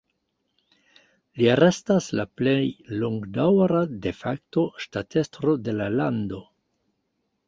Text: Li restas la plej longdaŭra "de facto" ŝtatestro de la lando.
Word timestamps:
Li 1.41 1.49
restas 1.59 2.07
la 2.19 2.23
plej 2.41 2.55
longdaŭra 3.03 3.81
"de 4.05 4.13
facto" 4.21 4.63
ŝtatestro 4.87 5.55
de 5.69 5.77
la 5.81 5.91
lando. 6.01 6.41